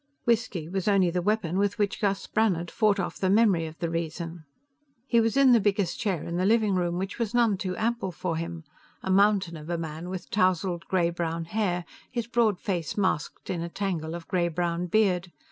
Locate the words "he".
5.05-5.21